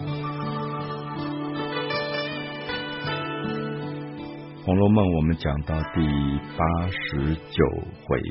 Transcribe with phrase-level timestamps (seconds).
[4.64, 6.00] 《红楼梦》我们讲到第
[6.56, 7.62] 八十九
[8.06, 8.22] 回，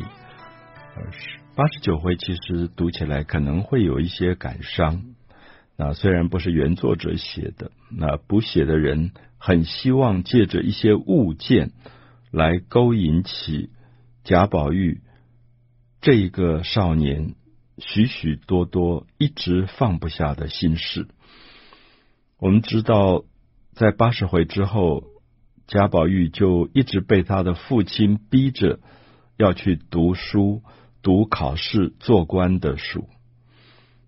[1.56, 5.04] 八十九回其实读起来可能会有一些感伤。
[5.78, 11.72] 那虽然不是原作者写的，那补写的人很希望借着一些物件
[12.32, 13.70] 来勾引起
[14.24, 15.02] 贾宝玉
[16.02, 17.36] 这一个少年
[17.78, 21.08] 许许多多一直放不下的心事。
[22.40, 23.24] 我们知道，
[23.74, 25.04] 在八十回之后。
[25.72, 28.80] 贾宝玉就一直被他的父亲逼着
[29.38, 30.64] 要去读书、
[31.04, 33.08] 读考试、做官的书。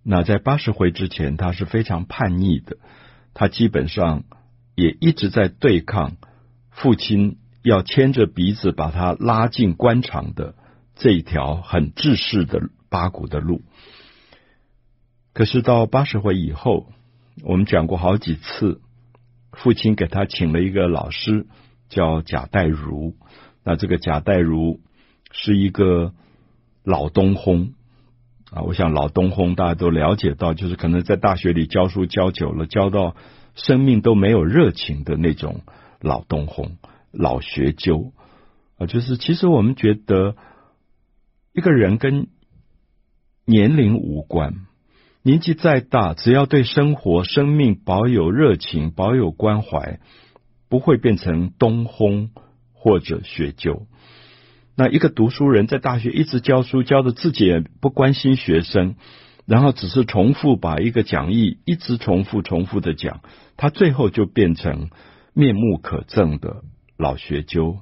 [0.01, 2.77] 那在八十回之前，他是非常叛逆的，
[3.35, 4.23] 他基本上
[4.73, 6.17] 也一直在对抗
[6.71, 10.55] 父亲要牵着鼻子把他拉进官场的
[10.95, 12.59] 这一条很制式的
[12.89, 13.61] 八股的路。
[15.33, 16.91] 可是到八十回以后，
[17.43, 18.81] 我们讲过好几次。
[19.51, 21.45] 父亲给他请了一个老师，
[21.89, 23.17] 叫贾代儒。
[23.65, 24.79] 那这个贾代儒
[25.33, 26.13] 是一个
[26.85, 27.73] 老东烘
[28.49, 33.17] 啊，我想老东烘大家都了解到，就是可能在大学里教书教久了，教到
[33.53, 35.63] 生命都没有热情的那种
[35.99, 36.77] 老东烘、
[37.11, 38.13] 老学究
[38.77, 38.87] 啊。
[38.87, 40.37] 就是其实我们觉得
[41.51, 42.29] 一个人跟
[43.43, 44.65] 年龄无关。
[45.23, 49.99] 年纪再大，只要对生活、生命保有热情、保有关怀，
[50.67, 52.29] 不会变成东烘
[52.73, 53.85] 或者学究。
[54.75, 58.95] 那一个读书人在大学一直教书，教的自己也不关心学生，
[59.45, 63.21] 然后只是重复把一个讲义一直重复、重复的讲，
[63.57, 64.89] 他最后就变成
[65.35, 66.63] 面目可憎的
[66.97, 67.77] 老学究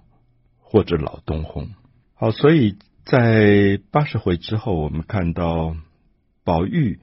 [0.59, 1.69] 或者老东烘。
[2.15, 5.77] 好，所以在八十回之后，我们看到
[6.43, 6.99] 宝玉。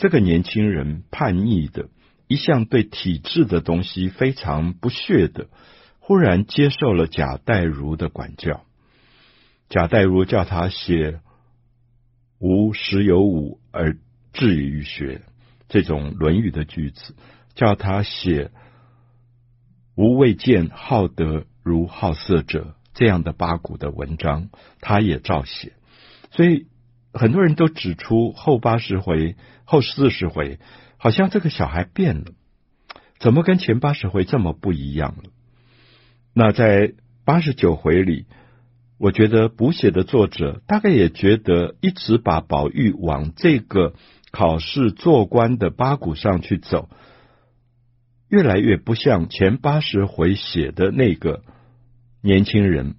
[0.00, 1.90] 这个年轻人叛逆的，
[2.26, 5.48] 一向对体制的东西非常不屑的，
[5.98, 8.64] 忽然接受了贾代儒的管教。
[9.68, 11.20] 贾代儒叫他写
[12.40, 13.98] “吾十有五而
[14.32, 15.20] 志于学”
[15.68, 17.14] 这种《论语》的句子，
[17.54, 18.52] 叫他写
[19.96, 24.48] “吾未见好德如好色者”这样的八股的文章，
[24.80, 25.74] 他也照写。
[26.30, 26.69] 所以。
[27.12, 30.58] 很多人都指出后八十回、后四十回，
[30.96, 32.32] 好像这个小孩变了，
[33.18, 35.30] 怎么跟前八十回这么不一样了？
[36.32, 36.92] 那在
[37.24, 38.26] 八十九回里，
[38.98, 43.94] 我觉得补写的作者大概也觉得，一直把宝玉往这个
[44.30, 46.88] 考试做官的八股上去走，
[48.28, 51.42] 越来越不像前八十回写的那个
[52.22, 52.94] 年轻人，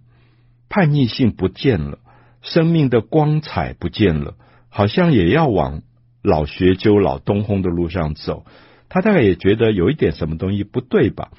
[0.68, 2.00] 叛逆性不见了。
[2.42, 4.36] 生命的光彩不见了，
[4.70, 5.84] 好像也要往
[6.24, 8.46] 老学究、老东烘的路上走。
[8.90, 11.32] 他大概也觉得有一点什么东西不对吧，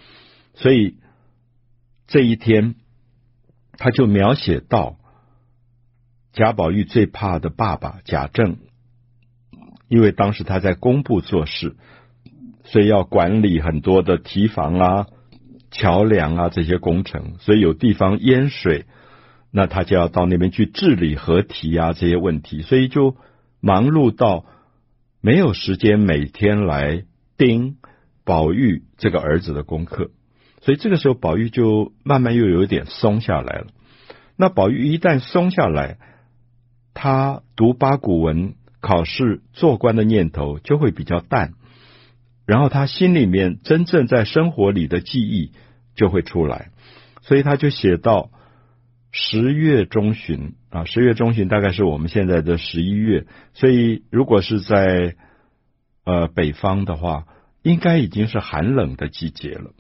[0.54, 0.96] 所以
[2.06, 2.76] 这一天
[3.72, 4.96] 他就描写到
[6.32, 8.56] 贾宝玉最怕的爸爸贾政，
[9.88, 11.76] 因为当时他在工部做事，
[12.64, 15.06] 所以要管理很多的堤防啊、
[15.70, 18.86] 桥梁啊这些工程，所以有地方淹水。
[19.54, 23.18] 那他就要到那边去治理河堤啊这些问题，所以就
[23.60, 24.46] 忙碌到
[25.20, 27.04] 没有时间每天来
[27.36, 27.76] 盯
[28.24, 30.10] 宝玉这个儿子的功课，
[30.62, 33.66] 所以这个时候宝玉就慢慢又有点松下来了。
[34.36, 35.98] 那宝玉一旦松下来，
[36.94, 41.52] 他读八股文、考试、做官的念头就会比较淡，
[42.46, 45.52] 然后他心里面真正在生活里的记忆
[45.94, 46.70] 就会出来，
[47.20, 48.30] 所以他就写到。
[49.14, 55.16] 十月中旬啊，十月中旬大概是我们现在的十一月，所以如果是在
[56.06, 57.26] 呃北方的话，
[57.62, 59.72] 应该已经是寒冷的季节了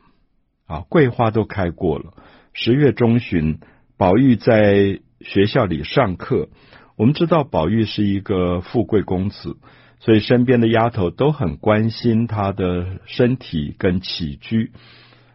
[0.66, 2.12] 啊，桂花都开过了。
[2.52, 3.58] 十月中旬，
[3.96, 6.50] 宝玉在学校里上课。
[6.96, 9.56] 我们知道宝玉是一个富贵公子，
[9.98, 14.72] 所以身边的丫头都很关心他的身体跟起居，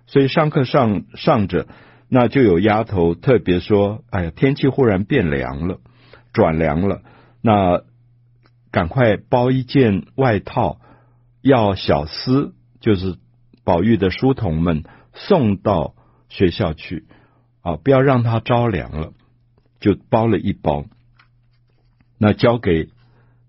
[0.05, 1.67] 所以上课上上着。
[2.09, 5.79] 那就有丫头特别说：“哎呀，天气忽然变凉了，
[6.31, 7.01] 转凉了，
[7.41, 7.81] 那
[8.71, 10.79] 赶快包一件外套，
[11.41, 13.17] 要小厮，就是
[13.65, 15.95] 宝玉的书童们送到
[16.29, 17.07] 学校去
[17.61, 19.11] 啊，不要让他着凉了，
[19.81, 20.85] 就包了一包。
[22.17, 22.87] 那交给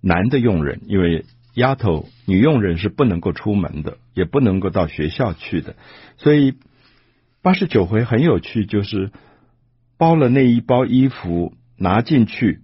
[0.01, 5.77] 男的佣人，因为丫头女佣人是不能够出门的，也不能够到学校去的，
[6.17, 6.55] 所以。”
[7.49, 9.11] 八十九回很有趣，就是
[9.97, 12.61] 包了那一包衣服拿进去，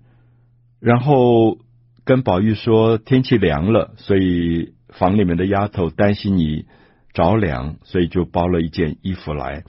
[0.79, 1.57] 然后
[2.05, 6.67] 跟宝玉说天气凉了，所以房里面的丫头担心你
[7.15, 9.65] 着凉，所以就包了一件衣服来。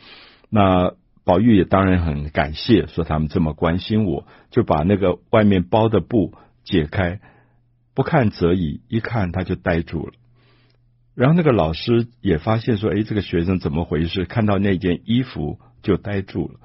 [0.49, 0.91] 那
[1.23, 6.33] 宝玉也当然很感谢，说他们这么关心我，就把那个外面包的布
[6.65, 7.21] 解开，
[7.93, 10.11] 不看则已，一看他就呆住了。
[11.15, 14.25] 然后那个老师也发现说：“哎，这个学生怎么回事？
[14.25, 16.59] 看到那件衣服就呆住了。”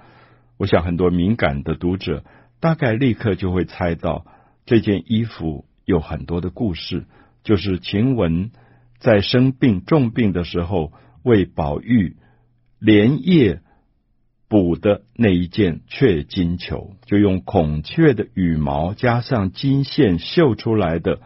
[0.58, 2.25] 我想很多敏感的读者
[2.61, 4.26] 大概立刻就会猜到
[4.67, 7.06] 这件衣服有很多的故事，
[7.44, 8.50] 就是晴雯
[8.99, 10.93] 在生病重病的时候
[11.23, 12.17] 为宝玉
[12.79, 13.61] 连夜
[14.49, 21.20] 补的那一件雀金裘，就用孔雀的羽毛加上金线绣出来的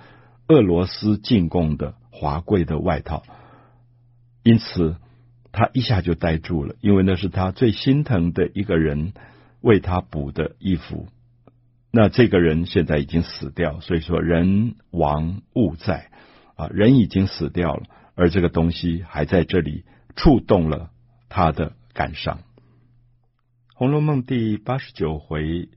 [0.47, 1.95] 俄罗斯进贡的。
[2.17, 3.25] 华贵的外套，
[4.45, 4.97] 因此
[5.51, 9.15] 他一下就呆住了，因为那是他最心疼的一个人
[9.61, 11.09] 为他补的衣服。
[11.91, 16.09] 那这个人现在已经死掉，所以说人亡物在
[16.55, 17.83] 啊，人已经死掉了，
[18.15, 19.85] 而这个东西还在这里
[20.15, 20.91] 触动了
[21.29, 22.39] 他的感伤。
[23.75, 25.69] 《红楼梦》第八十九回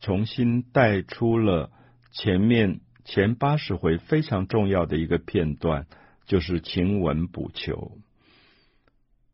[0.00, 1.70] 重新带出了
[2.12, 2.80] 前面。
[3.08, 5.86] 前八十回非常重要的一个片段，
[6.26, 7.98] 就是晴雯补裘。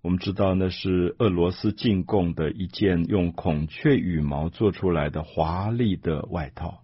[0.02, 6.82] 我们知道那是俄罗斯进贡的一件用孔雀羽毛做出来的华丽的外套，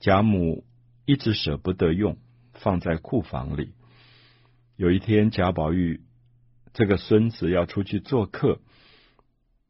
[0.00, 0.64] 贾母
[1.04, 2.16] 一直舍不得用，
[2.54, 3.74] 放在库房里。
[4.76, 6.00] 有一天，贾宝玉
[6.72, 8.60] 这个孙子要出去做客，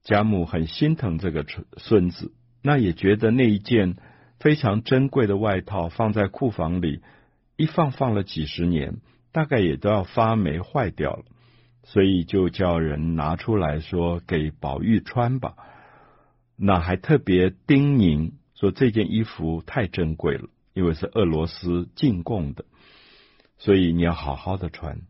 [0.05, 1.45] 贾母很心疼这个
[1.79, 2.33] 孙子，
[2.63, 3.97] 那也觉得那一件。
[4.43, 7.01] 非常珍贵的外套放在库房里，
[7.57, 8.97] 一放放了几十年，
[9.31, 11.23] 大概也都要发霉坏掉了，
[11.85, 15.55] 所以就叫人拿出来说给宝玉穿吧。
[16.57, 22.65] 那还特别叮咛说这件衣服太珍贵了，因为是俄罗斯进贡的，
[23.59, 25.03] 所以你要好好的穿。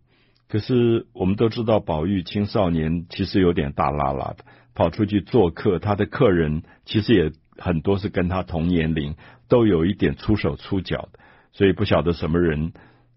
[0.46, 4.44] 可是我们都知道，宝玉青少年其实有点大剌剌的，
[4.74, 7.32] 跑出去做客，他的客人其实也。
[7.56, 9.16] 很多是跟他同年龄，
[9.48, 11.18] 都有一点粗手粗脚的，
[11.52, 12.72] 所以不晓得什么人，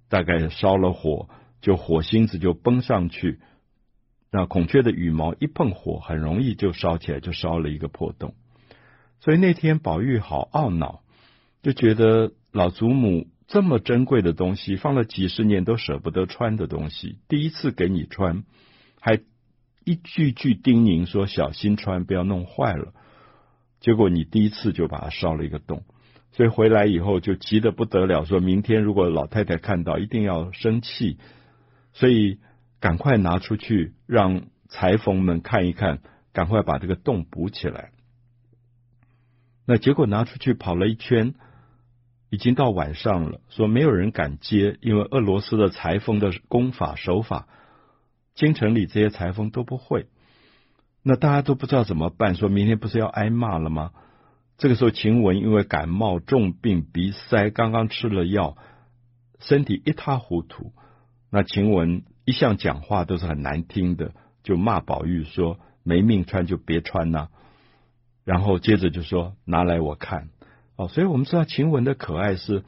[0.09, 1.29] 大概烧了火，
[1.61, 3.39] 就火星子就崩上去。
[4.31, 8.35] 那孔雀的羽毛一碰火，很容易就烧起来，就烧了一个破洞。
[9.21, 11.01] 所以那天宝玉好懊恼，
[11.63, 18.43] 就觉得老祖母这么珍贵的东西，放了几十年都舍不得穿的东西，第一次给你穿，
[18.99, 19.21] 还
[19.85, 22.93] 一句句叮咛说小心穿，不要弄坏了。
[23.85, 25.83] 结果你第一次就把它烧了一个洞，
[26.31, 31.19] 所以回来以后就急得不得了，说明天如果老太太看到，一定要生气，
[31.93, 32.39] 所以
[32.79, 35.99] 赶快拿出去让裁缝们看一看，
[36.33, 37.91] 赶快把这个洞补起来。
[39.67, 41.35] 那结果拿出去跑了一圈，
[42.31, 47.47] 已经到晚上了，说没有人敢接，因为俄罗斯的裁缝的工法手法，
[48.33, 50.07] 京城里这些裁缝都不会。
[51.07, 53.91] 那大家都不知道怎么办，说明天不是要挨骂了吗？
[54.57, 58.57] 这个时候，晴雯因为感冒重病，鼻塞，刚刚吃了药，
[59.39, 60.73] 身体一塌糊涂。
[61.29, 67.27] 那晴雯一向讲话都是很难听的，就骂宝玉说：“没命穿就别穿呐。”
[68.25, 70.29] 然后接着就说：“拿来我看。”
[70.75, 72.63] 哦，所以我们知道晴雯的可爱是，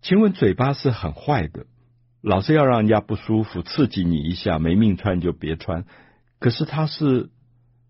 [0.00, 1.66] 晴雯嘴巴是很坏的，
[2.22, 5.84] 老是要让人家不舒服，刺激你一下，没命穿就别穿。
[6.40, 7.30] 可是他是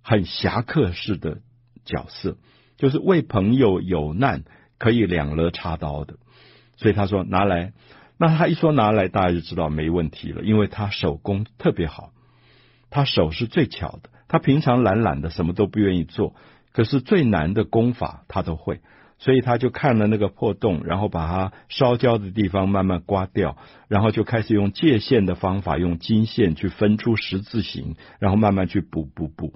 [0.02, 1.38] 很侠客式的
[1.86, 2.36] 角色，
[2.76, 4.44] 就是为朋友有难
[4.78, 6.16] 可以两肋插刀的，
[6.76, 7.72] 所以他说拿来，
[8.18, 12.12] 那他一说拿来，大家就知道没问题了，因为他手工特别好，
[12.90, 16.34] 他手是最巧的，他平常懒懒的什么都不愿意做，
[16.72, 18.80] 可是最难的功法他都会。
[19.20, 29.52] 所以他就看了那个破洞，然后把它烧焦的地方慢慢刮掉，然后就开始用界线的方法，用金线去分出十字形，然后慢慢去补补补，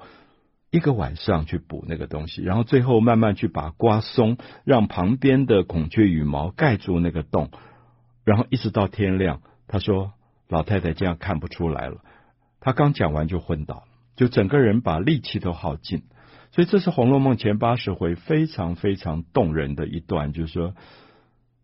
[0.71, 7.51] 一个晚上去补那个东西，然后最后慢慢去把刮松，让旁边的孔雀羽毛盖住那个洞，
[8.25, 9.41] 然后一直到天亮。
[9.67, 10.13] 他说
[10.47, 12.03] ：“老太太这样看不出来了。”
[12.61, 13.83] 他刚讲完就昏倒了，
[14.15, 16.03] 就整个人把力气都耗尽。
[16.55, 20.77] 所以这是《红楼梦》前八十回非常非常动人的一段，就是说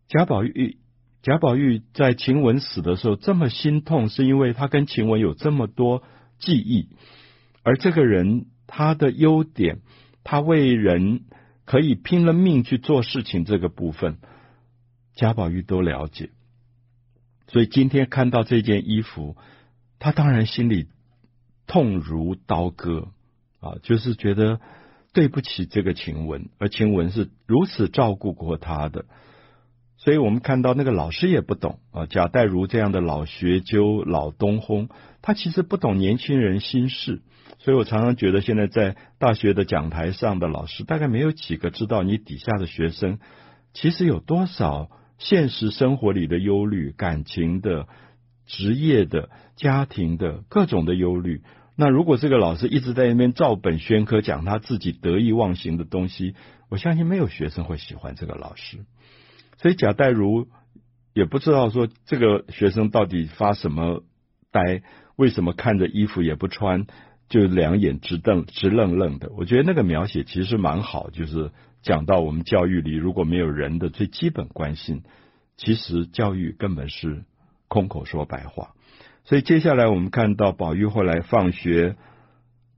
[0.09, 0.79] 贾宝玉
[1.21, 6.03] 贾宝玉在晴雯死的时候这么心痛，是因为他跟晴雯有这么多
[6.39, 6.89] 记忆，
[7.63, 9.79] 而这个人他的优点，
[10.25, 11.21] 他为人
[11.63, 14.17] 可以拼了命去做事情这个部分，
[15.15, 16.31] 贾宝玉都了解。
[17.47, 19.37] 所以今天看到这件衣服，
[19.99, 20.89] 他当然心里
[21.65, 23.07] 痛如刀割
[23.61, 24.59] 啊，就是觉得。
[25.13, 29.05] 对不起，这个晴雯，而晴雯是如此照顾过他的，
[29.97, 34.89] 所以我们看到那个老师也不懂啊，贾代儒这样的老学究、老东烘，
[35.21, 37.21] 他其实不懂年轻人心事。
[37.59, 43.19] 所以我常常觉得，现在在大学的讲台上的老师，大概没有几个知道你底下的学生
[43.73, 44.89] 其实有多少
[45.19, 47.87] 现实生活里的忧虑、感情的、
[48.47, 51.43] 职业的、家庭的各种的忧虑。
[51.81, 56.35] 那如果这个老师一直在那边照本宣科讲他自己得意忘形的东西，
[56.69, 58.85] 我相信没有学生会喜欢这个老师。
[59.57, 60.47] 所以贾代儒
[61.15, 64.03] 也不知道说这个学生到底发什么
[64.51, 64.83] 呆，
[65.15, 66.85] 为什么看着衣服也不穿。
[67.29, 71.49] 就两眼直瞪直愣愣的，我觉得那个描写其实蛮好，就是
[71.81, 75.01] 讲到我们教育里如果没有人的最基本关心，
[75.57, 77.23] 其实教育根本是
[77.67, 78.75] 空口说白话。
[79.23, 81.95] 所以接下来我们看到宝玉后来放学，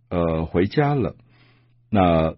[0.09, 1.15] 呃，回家了。
[1.89, 2.35] 那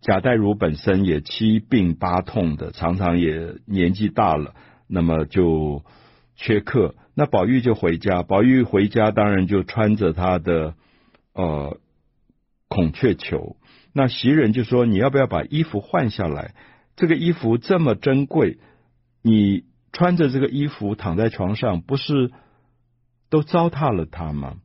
[0.00, 4.54] 贾代儒本身也七病八痛的，常常也年纪大了，
[4.86, 5.84] 那么就
[6.36, 6.94] 缺课。
[7.14, 10.74] 那宝玉就回家，宝玉回家当然就穿着他的
[11.32, 11.78] 呃
[12.68, 13.56] 孔雀裘。
[13.92, 16.54] 那袭人就说：“你要不要把衣服换下来？
[16.94, 18.58] 这个衣服这么珍贵，
[19.22, 22.30] 你穿着这个衣服躺在床上，不是
[23.30, 24.56] 都糟蹋了它吗？”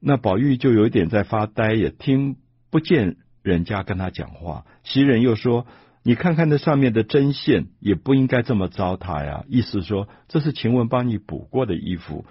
[0.00, 2.36] 那宝玉就有点在发呆，也听
[2.70, 4.64] 不见人家跟他讲话。
[4.82, 5.66] 袭人又说。
[6.04, 9.44] 你看看那上面的针线，也不应该这么糟蹋呀。
[9.46, 12.26] 意思说，这是晴雯帮你补过的衣服，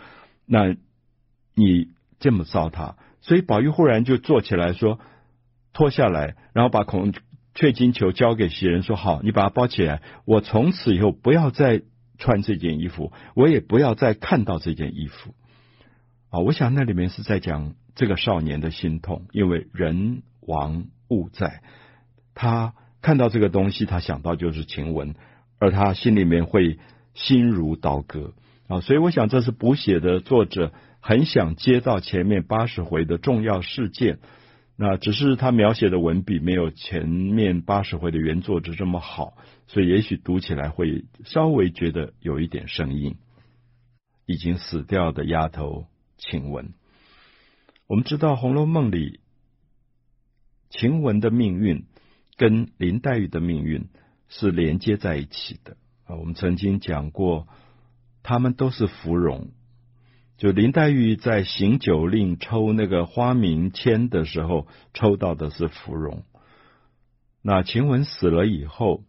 [0.45, 0.75] 那
[1.55, 1.87] 你
[2.19, 4.99] 这么糟蹋，所以宝玉忽然就坐起来说
[5.71, 7.13] ：“脱下来，然后把孔
[7.55, 10.01] 雀金球交给袭人，说：‘好，你把它包起来。
[10.25, 11.81] 我从此以后不要再
[12.21, 15.35] 穿这件衣服，我也不要再看到这件衣服。’
[16.31, 21.61] 啊，我想那里面是在讲这个少年的心痛，因为人亡物在，
[22.33, 25.15] 他。”看到这个东西，他想到就是晴雯，
[25.57, 26.77] 而他心里面会
[27.15, 28.35] 心如刀割
[28.67, 28.79] 啊！
[28.81, 34.19] 所以我想，这是补写的作者很想接到前面八十回的重要事件，
[34.83, 43.15] 那只是他描写的文笔没有前面八十回的原作者这么好，所以也许读起来会稍微觉得有一点生硬。
[44.25, 45.85] 已经死掉的丫头
[46.17, 46.73] 晴雯，
[47.85, 49.19] 我们知道《红楼梦》里
[50.71, 51.85] 晴雯的命运。
[52.37, 53.87] 跟林黛玉的命运
[54.27, 56.15] 是连接在一起的啊！
[56.15, 57.47] 我们曾经讲过，
[58.23, 59.51] 他们都是芙蓉。
[60.41, 66.23] 就林黛玉在行酒令抽那个花名签的时候，抽到的是芙蓉。
[67.43, 69.03] 那晴雯死了以后，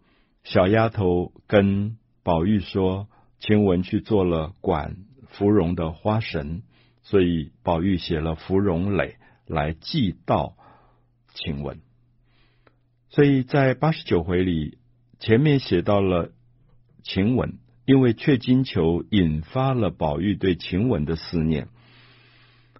[0.44, 3.08] 小丫头跟宝玉说，
[3.38, 4.98] 晴雯去做了管
[5.30, 6.64] 芙蓉的花神，
[7.00, 10.52] 所以宝玉写了芙蓉蕾来祭悼
[11.32, 11.80] 晴雯。
[13.08, 14.76] 所以在八十九回里，
[15.18, 16.30] 前面写到了
[17.02, 21.68] 晴雯，因为雀金球引发了宝玉对晴雯的思念。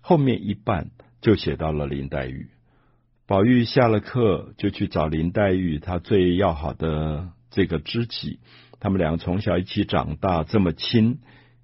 [0.01, 0.91] 后面一半
[1.21, 2.49] 就写到了林黛玉，
[3.27, 8.41] 宝玉下了课就去找林黛玉，他最要好的这个知己，
[8.81, 11.19] 他们两个从小一起长大，这么亲，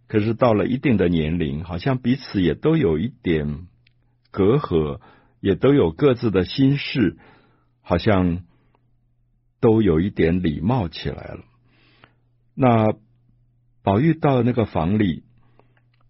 [0.07, 3.67] 可是到了一定的年龄，好像彼此也都有一点
[4.31, 5.01] 隔阂，
[5.41, 7.17] 也都有各自的心事，
[7.83, 8.45] 好像。
[9.61, 11.41] 都有一点礼貌起来了。
[12.55, 12.95] 那
[13.89, 15.23] 宝玉到了那个房里，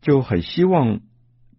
[0.02, 0.98] 就很希望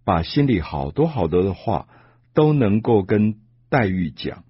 [0.03, 1.87] 把心里好多好多的话
[2.33, 3.35] 都能够跟
[3.69, 4.43] 黛玉讲，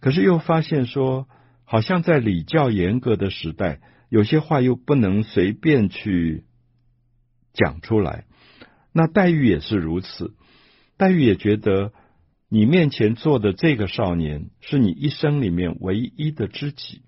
[0.00, 1.28] 可是又发现说，
[1.64, 6.46] 好像在礼教严格的时代，有些话又不能随便去
[7.52, 8.24] 讲出来。
[8.90, 10.32] 那黛玉也是如此，
[10.96, 11.92] 黛玉也觉得。
[12.48, 17.02] 你面前坐的这个少年，是你一生里面唯一的知己。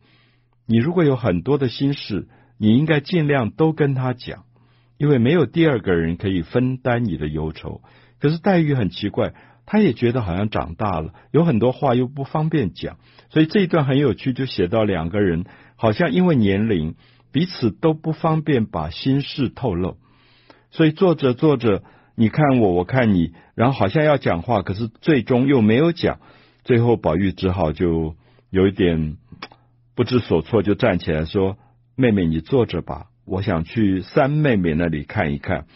[0.66, 2.26] 你如果有很多的心事，
[2.58, 4.44] 你应该尽量都跟他讲，
[4.98, 7.80] 因为没有第二个人可以分担你的忧愁。
[8.20, 9.34] 可是黛玉很奇怪，
[9.66, 12.98] 她也觉得好像长大了，有很多话又不方便讲，
[13.30, 15.44] 所以这一段很有趣，就写到两个人
[15.76, 16.94] 好像因为年龄，
[17.32, 19.96] 彼此都不方便把心事透露，
[20.70, 21.82] 所以做着做着。
[22.18, 26.18] 你看我，我看你，然后好像要讲话，可是最终又没有讲。
[26.64, 28.16] 最后宝玉只好就
[28.48, 29.18] 有一点
[29.94, 31.58] 不知所措，就站起来说
[31.96, 35.66] ：“妹妹，你坐着吧，我想去三妹妹那里看一看。”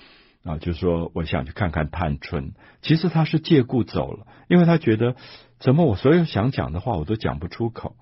[0.45, 2.53] 啊，就说我想去看看探春。
[2.81, 5.17] 其实他是借故走了，因为他觉得
[5.59, 7.97] 怎么我所有想讲的话我都讲不出口，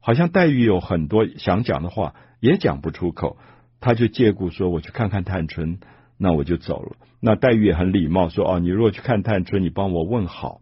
[0.00, 3.38] 好像黛玉有很多想讲的话也讲不出口，
[3.80, 5.78] 他就借故说我去看看探春。
[6.16, 6.96] 那我就走了。
[7.20, 10.60] 那黛玉也很礼貌，说：“哦，你如果去看探春，你帮我问好。”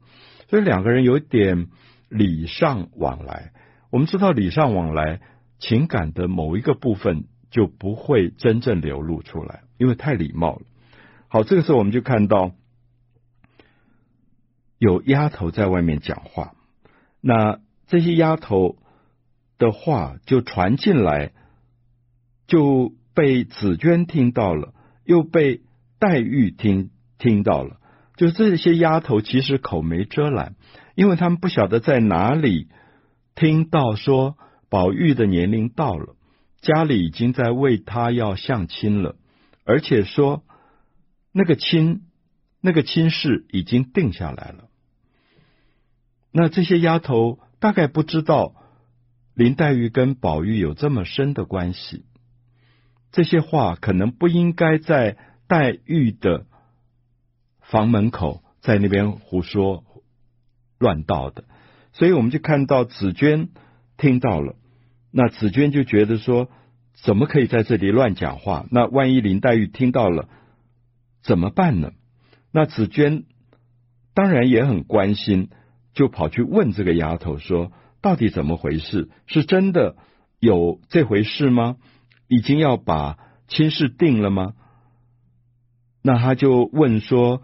[0.49, 1.69] 所以两个人有点
[2.09, 3.53] 礼尚往来。
[3.91, 5.21] 我们知道礼尚往来，
[5.63, 10.63] 情感的某一个部分就不会真正流露出来，因为太礼貌了。
[11.29, 12.51] 好，这个时候我们就看到
[14.79, 16.55] 有丫头在外面讲话，
[17.21, 18.77] 那这些丫头
[19.57, 21.31] 的话就传进来，
[22.49, 25.61] 就被紫鹃听到了，又被
[26.01, 27.79] 黛玉听听到了。
[28.17, 30.57] 就这些丫头其实口没遮拦，
[30.97, 32.67] 因为他们不晓得在哪里
[33.37, 34.37] 听到说
[34.73, 36.17] 宝玉的年龄到了，
[36.63, 39.17] 家里已经在为他要相亲了，
[39.65, 40.43] 而且说。
[41.35, 42.03] 那个亲，
[42.61, 44.69] 那个亲事已经定下来了。
[46.31, 48.55] 那这些丫头大概不知道
[49.35, 52.05] 林黛玉跟宝玉有这么深的关系，
[53.13, 55.17] 这些话可能不应该在
[55.49, 56.45] 黛玉的
[57.63, 59.85] 房门口在那边胡说
[60.79, 61.45] 乱道的。
[61.95, 63.49] 所以我们就看到紫鹃
[63.97, 64.55] 听到了，
[65.13, 66.49] 那紫鹃就觉得说，
[66.95, 68.67] 怎么可以在这里乱讲话？
[68.71, 70.29] 那万一林黛玉听到了？
[71.23, 71.93] 怎么办呢？
[72.51, 73.25] 那紫鹃
[74.15, 75.51] 当然也很关心，
[75.93, 79.11] 就跑去问这个丫头说：“到底怎么回事？
[79.27, 79.97] 是真的
[80.41, 81.77] 有这回事吗？
[82.29, 84.55] 已经要把亲事定了吗？”
[86.03, 87.43] 那他就问说：“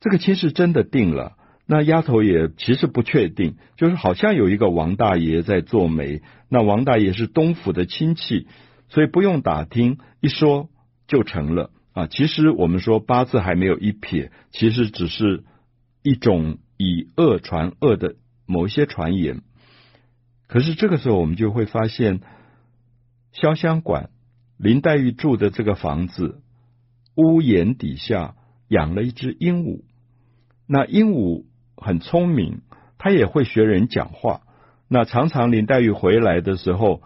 [0.00, 1.36] 这个亲事真的定了？”
[1.70, 8.48] 那丫头也其实不确定，就是好像有一个王大爷在做媒，那王大爷是东府的亲戚，
[8.88, 10.70] 所以不用打听，一说
[11.06, 11.70] 就成了。
[11.92, 15.44] 啊，其实我们说八字还没有一撇，其实只是
[16.02, 19.42] 一种以讹传讹的某一些传言。
[20.46, 22.20] 可是这个时候，我们就会发现，
[23.34, 24.08] 潇湘馆
[24.56, 26.40] 林黛玉住的这个房子
[27.14, 28.36] 屋檐底下
[28.68, 29.82] 养了一只鹦鹉。
[30.66, 31.44] 那鹦鹉
[31.80, 32.60] 很聪明，
[32.98, 34.40] 他也会学人讲话。
[34.88, 37.02] 那常常林黛玉回来的时候，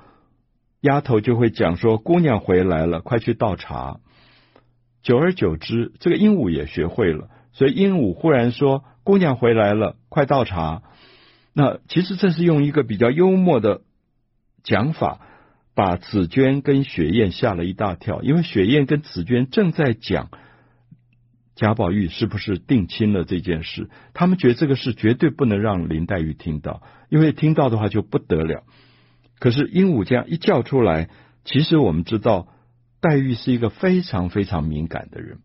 [0.80, 4.00] 丫头就会讲说：“姑娘回来了，快去倒茶。”
[5.02, 10.82] 久而久之，这个鹦鹉也学会了，所以鹦鹉忽然说：“姑娘回来了，快倒茶。”
[11.54, 13.80] 那其实这是用一个比较幽默的
[14.62, 15.20] 讲法，
[15.74, 20.30] 把紫鹃跟雪雁吓了一大跳，因为雪雁跟紫鹃正在讲
[21.62, 28.64] 贾宝玉是不是定亲了这件事，他们觉得这个事绝对不能让林黛玉听到，因为听到的话就不得了。
[29.38, 31.08] 可是鹦鹉这样一叫出来，
[31.44, 32.48] 其实我们知道。
[33.00, 35.40] 黛玉是一个非常非常敏感的人，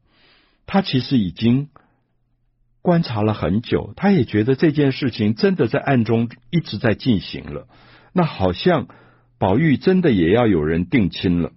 [0.68, 1.70] 她其实已经
[2.84, 7.68] 观察了很久，她也觉得这件事情真的在暗中一直在进行了。
[8.14, 8.88] 那好像
[9.40, 11.52] 宝玉真的也要有人定亲了，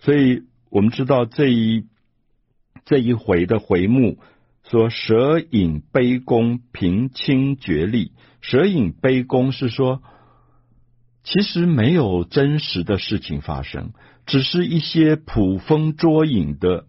[0.00, 1.86] 所以我们知道这一
[2.88, 4.18] 这一回的回目
[4.70, 10.02] 说“舍隐卑宫平清决立”，“舍隐卑宫”是说
[11.22, 13.92] 其实没有真实的事情发生。
[14.24, 16.86] 只是一些捕风捉影的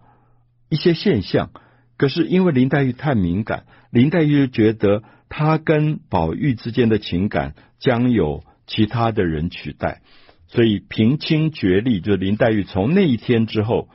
[0.69, 1.51] 一些现象，
[1.97, 10.01] 可是因为林黛玉太敏感，林黛玉觉得她跟宝玉之间的情感将有其他的人取代，
[10.47, 13.89] 所以平清绝立，就是林黛玉从那一天之后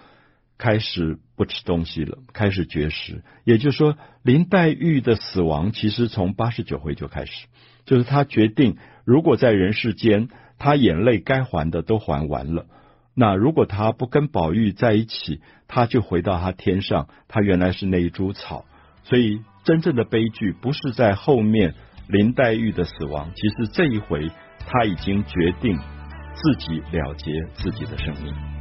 [0.58, 3.22] 开始不吃东西了，开始绝食。
[3.44, 7.46] 也就是说，林黛玉的死亡其实从八十九回就开始，
[7.84, 12.66] 就是她决定，如果在人世间，她眼泪该还的都还完了。
[13.16, 17.06] 那如果他不跟宝玉在一起，他就回到他天上。
[17.28, 18.64] 他原来是那一株草，
[19.04, 21.74] 所以真正的悲剧不是在后面
[22.08, 24.32] 林黛玉的死亡，其实这一回
[24.66, 25.78] 他已经决定
[26.34, 28.53] 自己了结自己的生命。